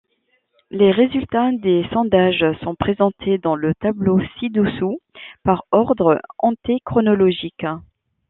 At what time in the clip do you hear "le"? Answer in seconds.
3.53-3.75